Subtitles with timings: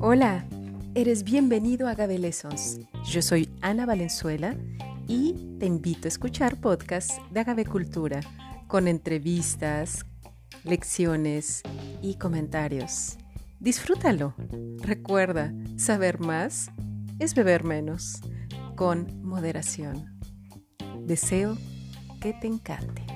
[0.00, 0.44] Hola,
[0.94, 2.80] eres bienvenido a Agave Lessons.
[3.04, 4.56] Yo soy Ana Valenzuela
[5.06, 8.20] y te invito a escuchar podcasts de Agave Cultura
[8.66, 10.06] con entrevistas,
[10.64, 11.62] lecciones
[12.02, 13.18] y comentarios.
[13.58, 14.34] Disfrútalo.
[14.78, 16.70] Recuerda, saber más
[17.18, 18.20] es beber menos,
[18.74, 20.18] con moderación.
[21.04, 21.58] Deseo
[22.20, 23.09] que te encante.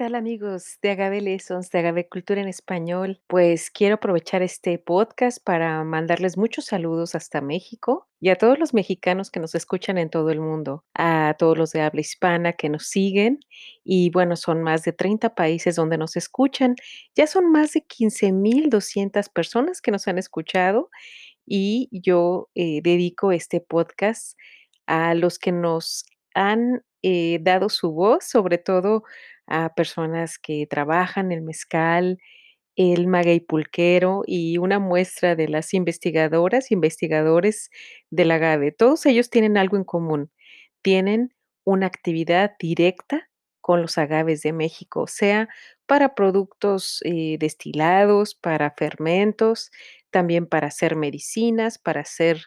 [0.00, 3.20] Tal amigos de Agave Lessons, de Agave Cultura en Español?
[3.26, 8.72] Pues quiero aprovechar este podcast para mandarles muchos saludos hasta México y a todos los
[8.72, 12.70] mexicanos que nos escuchan en todo el mundo, a todos los de habla hispana que
[12.70, 13.40] nos siguen
[13.84, 16.76] y bueno, son más de 30 países donde nos escuchan,
[17.14, 20.88] ya son más de 15.200 personas que nos han escuchado
[21.44, 24.34] y yo eh, dedico este podcast
[24.86, 29.04] a los que nos han eh, dado su voz, sobre todo
[29.46, 32.18] a personas que trabajan el mezcal,
[32.76, 37.70] el maguey pulquero y una muestra de las investigadoras, investigadores
[38.10, 38.72] del agave.
[38.72, 40.30] Todos ellos tienen algo en común.
[40.82, 41.34] Tienen
[41.64, 43.28] una actividad directa
[43.60, 45.48] con los agaves de México, sea
[45.86, 49.70] para productos eh, destilados, para fermentos,
[50.10, 52.46] también para hacer medicinas, para hacer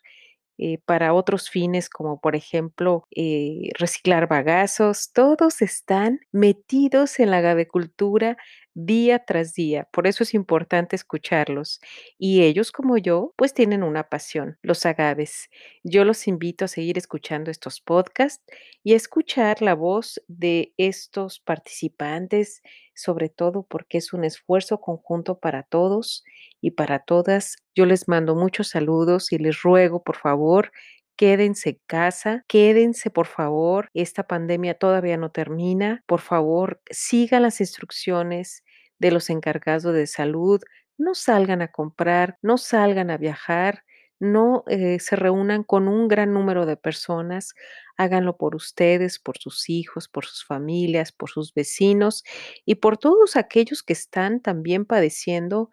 [0.58, 7.38] eh, para otros fines como por ejemplo eh, reciclar bagazos, todos están metidos en la
[7.38, 8.38] agavecultura
[8.76, 9.88] día tras día.
[9.92, 11.80] Por eso es importante escucharlos.
[12.18, 15.50] Y ellos, como yo, pues tienen una pasión, los agaves.
[15.84, 18.44] Yo los invito a seguir escuchando estos podcasts
[18.84, 22.62] y a escuchar la voz de estos participantes,
[22.96, 26.24] sobre todo porque es un esfuerzo conjunto para todos
[26.62, 27.58] y para todas.
[27.76, 30.72] Yo les mando muchos saludos y les ruego, por favor,
[31.16, 37.62] quédense en casa, quédense por favor, esta pandemia todavía no termina, por favor sigan las
[37.62, 38.64] instrucciones
[39.00, 40.62] de los encargados de salud,
[40.98, 43.84] no salgan a comprar, no salgan a viajar,
[44.24, 47.54] no eh, se reúnan con un gran número de personas,
[47.98, 52.24] háganlo por ustedes, por sus hijos, por sus familias, por sus vecinos
[52.66, 55.70] y por todos aquellos que están también padeciendo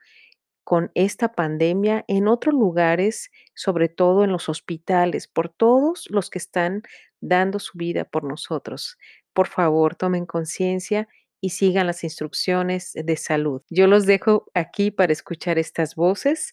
[0.64, 6.38] con esta pandemia en otros lugares, sobre todo en los hospitales, por todos los que
[6.38, 6.82] están
[7.20, 8.98] dando su vida por nosotros.
[9.32, 11.08] Por favor, tomen conciencia
[11.40, 13.62] y sigan las instrucciones de salud.
[13.70, 16.52] Yo los dejo aquí para escuchar estas voces.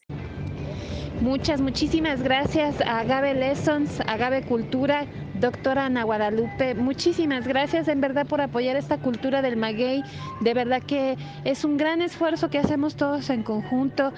[1.22, 5.08] Muchas, muchísimas gracias a Agave Lessons, Agave Cultura,
[5.40, 6.76] doctora Ana Guadalupe.
[6.76, 10.04] Muchísimas gracias en verdad por apoyar esta cultura del maguey.
[10.42, 14.14] De verdad que es un gran esfuerzo que hacemos todos en conjunto.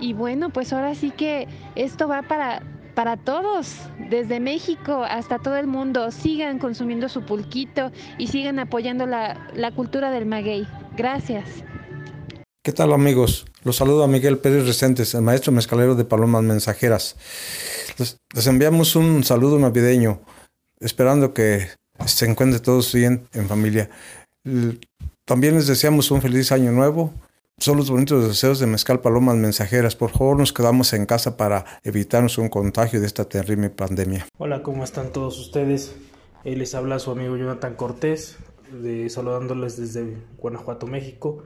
[0.00, 2.62] Y bueno, pues ahora sí que esto va para,
[2.94, 3.76] para todos,
[4.08, 6.10] desde México hasta todo el mundo.
[6.10, 10.66] Sigan consumiendo su pulquito y sigan apoyando la, la cultura del maguey.
[10.96, 11.62] Gracias.
[12.62, 13.46] ¿Qué tal amigos?
[13.62, 17.16] Los saludo a Miguel Pérez Recentes, el maestro mezcalero de Palomas Mensajeras.
[17.98, 20.20] Les, enviamos un saludo navideño,
[20.80, 21.68] esperando que
[22.04, 23.90] se encuentren todos bien en familia.
[25.24, 27.14] También les deseamos un feliz año nuevo.
[27.58, 29.94] Son los bonitos deseos de Mezcal Palomas Mensajeras.
[29.94, 34.26] Por favor, nos quedamos en casa para evitarnos un contagio de esta terrible pandemia.
[34.36, 35.94] Hola, ¿cómo están todos ustedes?
[36.44, 38.36] Eh, les habla su amigo Jonathan Cortés,
[38.72, 41.44] de, saludándoles desde Guanajuato, México.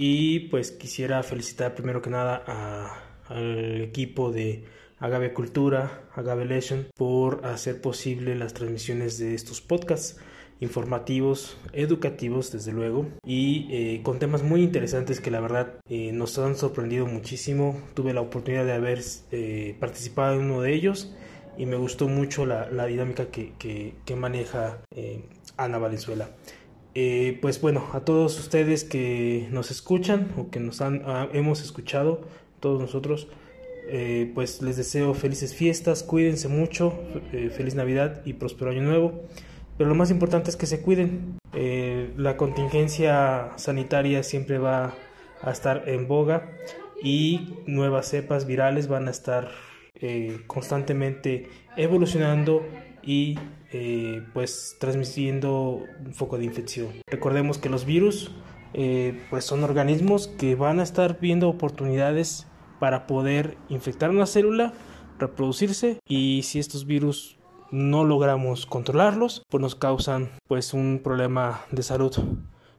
[0.00, 4.62] Y pues quisiera felicitar primero que nada al equipo de
[5.00, 10.16] Agave Cultura, Agave Lesson, por hacer posible las transmisiones de estos podcasts
[10.60, 16.38] informativos, educativos desde luego y eh, con temas muy interesantes que la verdad eh, nos
[16.38, 17.80] han sorprendido muchísimo.
[17.94, 19.00] Tuve la oportunidad de haber
[19.32, 21.12] eh, participado en uno de ellos
[21.56, 24.78] y me gustó mucho la, dinámica que, que maneja
[25.56, 26.30] Ana Valenzuela.
[27.00, 31.62] Eh, pues bueno, a todos ustedes que nos escuchan o que nos han, ah, hemos
[31.62, 32.22] escuchado,
[32.58, 33.28] todos nosotros,
[33.88, 36.98] eh, pues les deseo felices fiestas, cuídense mucho,
[37.32, 39.22] eh, feliz Navidad y próspero año nuevo.
[39.76, 41.38] Pero lo más importante es que se cuiden.
[42.16, 44.94] la contingencia sanitaria siempre va
[45.40, 46.50] a estar en boga
[47.00, 49.50] y nuevas cepas virales van a estar
[50.48, 52.64] constantemente evolucionando
[53.02, 53.38] y
[53.72, 56.88] eh, pues transmitiendo un foco de infección.
[57.06, 58.30] Recordemos que los virus
[58.74, 62.46] eh, pues son organismos que van a estar viendo oportunidades
[62.78, 64.72] para poder infectar una célula,
[65.18, 67.38] reproducirse y si estos virus
[67.70, 72.14] no logramos controlarlos, pues nos causan pues un problema de salud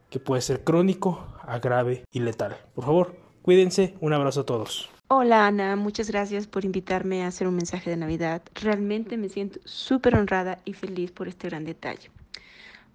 [0.09, 1.27] que puede ser crónico,
[1.61, 2.57] grave y letal.
[2.73, 4.89] Por favor, cuídense, un abrazo a todos.
[5.11, 8.43] Hola Ana, muchas gracias por invitarme a hacer un mensaje de Navidad.
[8.53, 12.11] Realmente me siento súper honrada y feliz por este gran detalle.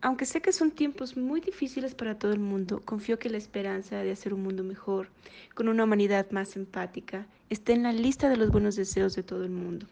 [0.01, 3.97] Aunque sé que son tiempos muy difíciles para todo el mundo, confío que la esperanza
[3.97, 5.09] de hacer un mundo mejor,
[5.55, 9.43] con una humanidad más empática, esté en la lista de los buenos deseos de todo
[9.43, 9.89] el mundo.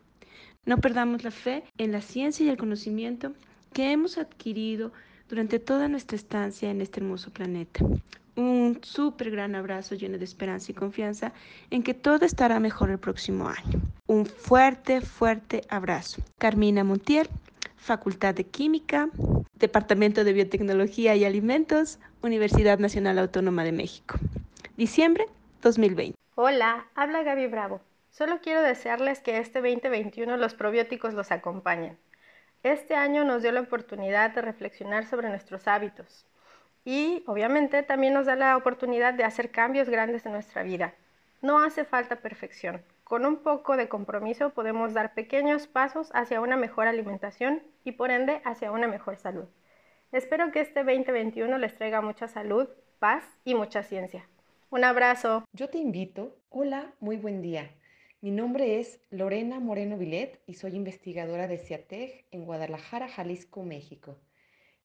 [0.65, 3.33] No perdamos la fe en la ciencia y el conocimiento
[3.73, 4.93] que hemos adquirido
[5.29, 7.85] durante toda nuestra estancia en este hermoso planeta.
[8.62, 11.32] Un súper gran abrazo lleno de esperanza y confianza
[11.70, 13.81] en que todo estará mejor el próximo año.
[14.06, 16.23] Un fuerte, fuerte abrazo.
[16.38, 17.29] Carmina Montiel,
[17.75, 19.09] Facultad de Química,
[19.55, 24.14] Departamento de Biotecnología y Alimentos, Universidad Nacional Autónoma de México.
[24.76, 25.26] Diciembre
[25.62, 26.17] 2020.
[26.37, 27.81] Hola, habla Gaby Bravo.
[28.12, 31.99] Solo quiero desearles que este 2021 los probióticos los acompañen.
[32.62, 36.26] Este año nos dio la oportunidad de reflexionar sobre nuestros hábitos
[36.84, 40.94] y obviamente también nos da la oportunidad de hacer cambios grandes en nuestra vida.
[41.40, 46.56] No hace falta perfección, con un poco de compromiso podemos dar pequeños pasos hacia una
[46.56, 49.44] mejor alimentación y por ende hacia una mejor salud.
[50.12, 52.69] Espero que este 2021 les traiga mucha salud,
[52.99, 54.26] paz y mucha ciencia.
[54.70, 55.44] Un abrazo.
[55.52, 56.37] Yo te invito.
[56.49, 57.70] Hola, muy buen día.
[58.23, 64.17] Mi nombre es Lorena Moreno Vilet y soy investigadora de CIATEG en Guadalajara, Jalisco, México.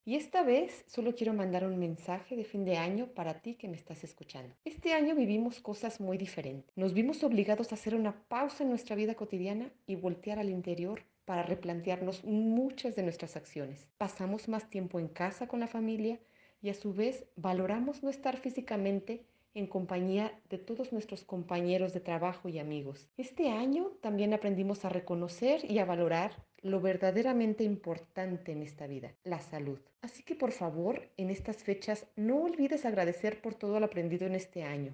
[0.07, 3.67] Y esta vez solo quiero mandar un mensaje de fin de año para ti que
[3.67, 4.55] me estás escuchando.
[4.63, 6.71] Este año vivimos cosas muy diferentes.
[6.77, 11.03] Nos vimos obligados a hacer una pausa en nuestra vida cotidiana y voltear al interior
[11.25, 13.85] para replantearnos muchas de nuestras acciones.
[13.97, 16.21] Pasamos más tiempo en casa con la familia
[16.61, 19.25] y a su vez valoramos no estar físicamente
[19.57, 23.09] en compañía de todos nuestros compañeros de trabajo y amigos.
[23.17, 26.31] Este año también aprendimos a reconocer y a valorar
[26.61, 29.79] lo verdaderamente importante en esta vida, la salud.
[30.01, 34.35] Así que por favor, en estas fechas no olvides agradecer por todo lo aprendido en
[34.35, 34.93] este año.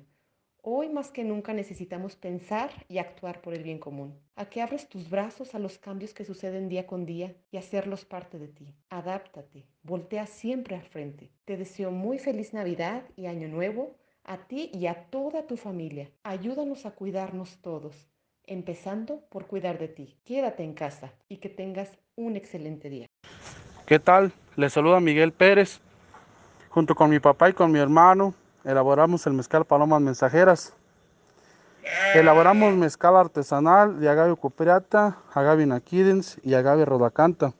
[0.62, 4.18] Hoy más que nunca necesitamos pensar y actuar por el bien común.
[4.38, 8.06] A que abres tus brazos a los cambios que suceden día con día y hacerlos
[8.06, 8.74] parte de ti.
[8.90, 11.32] Adáptate, voltea siempre al frente.
[11.44, 16.10] Te deseo muy feliz Navidad y Año Nuevo a ti y a toda tu familia.
[16.24, 18.08] Ayúdanos a cuidarnos todos
[18.46, 20.18] empezando por cuidar de ti.
[20.26, 23.08] Quédate en casa y que tengas un excelente día.
[23.86, 24.32] ¿Qué tal?
[24.56, 25.80] Les saluda Miguel Pérez.
[26.70, 28.34] Junto con mi papá y con mi hermano
[28.64, 30.74] elaboramos el mezcal Palomas Mensajeras.
[32.16, 37.54] Elaboramos mezcal artesanal de agave cupriata, agave naquidens y agave rodacanta.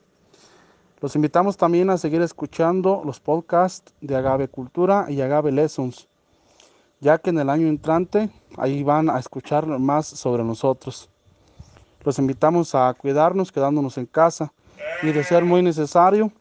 [1.00, 6.08] Los invitamos también a seguir escuchando los podcasts de Agave Cultura y Agave Lessons
[7.04, 11.10] ya que en el año entrante ahí van a escuchar más sobre nosotros.
[12.02, 14.54] Los invitamos a cuidarnos quedándonos en casa
[15.02, 16.32] y de ser muy necesario,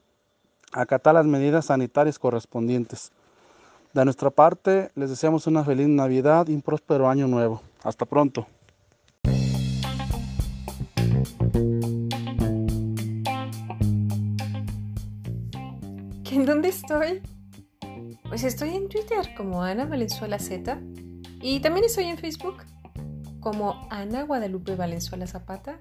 [0.71, 3.11] acatar las medidas sanitarias correspondientes.
[3.91, 7.61] De nuestra parte, les deseamos una feliz Navidad y un próspero año nuevo.
[7.83, 8.47] Hasta pronto.
[16.31, 17.21] ¿En dónde estoy?
[18.33, 20.81] Pues estoy en Twitter como Ana Valenzuela Z
[21.39, 22.63] y también estoy en Facebook
[23.39, 25.77] como Ana Guadalupe Valenzuela Zapata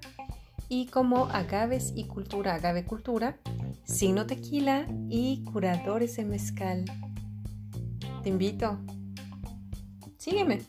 [0.69, 3.39] y como Agaves y Cultura, Agave Cultura,
[3.85, 6.85] Signo Tequila y Curadores de Mezcal.
[8.21, 8.77] Te invito.
[10.19, 10.61] Sígueme.